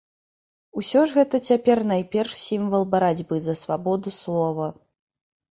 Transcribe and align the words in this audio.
Усё 0.81 1.01
ж 1.11 1.17
гэта 1.17 1.39
цяпер 1.51 1.81
найперш 1.91 2.33
сімвал 2.47 2.83
барацьбы 2.95 3.35
за 3.45 3.57
свабоду 3.63 4.09
слова. 4.19 4.65